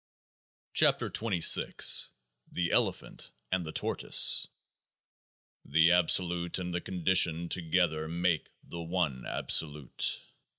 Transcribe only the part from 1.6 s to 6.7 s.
KF THE ELEPHANT AND THE TORTOISE The Absolute